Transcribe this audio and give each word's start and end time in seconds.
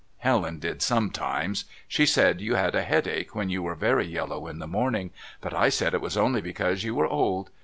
Helen 0.17 0.57
did 0.57 0.81
sometimes. 0.81 1.65
She 1.87 2.07
said 2.07 2.41
you 2.41 2.55
had 2.55 2.73
a 2.73 2.81
headache 2.81 3.35
when 3.35 3.51
you 3.51 3.61
were 3.61 3.75
very 3.75 4.07
yellow 4.07 4.47
in 4.47 4.57
the 4.57 4.65
morning, 4.65 5.11
but 5.41 5.53
I 5.53 5.69
said 5.69 5.93
it 5.93 6.01
was 6.01 6.17
only 6.17 6.41
because 6.41 6.83
you 6.83 6.95
were 6.95 7.05
old. 7.05 7.51